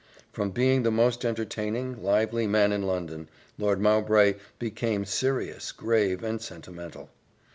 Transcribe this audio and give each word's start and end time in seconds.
From 0.33 0.49
being 0.49 0.81
the 0.81 0.89
most 0.89 1.23
entertaining, 1.23 2.01
lively 2.01 2.47
man 2.47 2.71
in 2.71 2.81
London, 2.81 3.29
Lord 3.59 3.79
Mowbray 3.79 4.33
became 4.57 5.05
serious, 5.05 5.71
grave, 5.71 6.23
and 6.23 6.41
sentimental. 6.41 7.09